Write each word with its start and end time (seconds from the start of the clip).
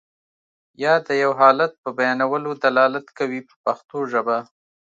یا 0.83 0.93
د 1.07 1.09
یو 1.23 1.31
حالت 1.41 1.71
په 1.83 1.89
بیانولو 1.99 2.49
دلالت 2.65 3.07
کوي 3.19 3.39
په 3.49 3.55
پښتو 3.65 3.97
ژبه. 4.11 4.37